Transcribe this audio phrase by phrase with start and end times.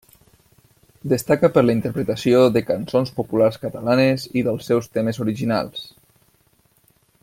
[1.11, 5.89] Destaca per la interpretació de cançons populars catalanes i dels seus temes originals.